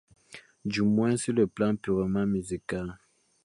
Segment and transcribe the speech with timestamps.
[0.65, 2.97] Du moins, sur le plan purement musical.